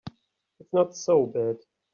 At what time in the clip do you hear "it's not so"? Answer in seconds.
0.59-1.27